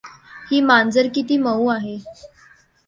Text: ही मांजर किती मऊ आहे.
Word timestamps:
ही 0.51 0.61
मांजर 0.61 1.07
किती 1.15 1.37
मऊ 1.37 1.67
आहे. 1.67 1.97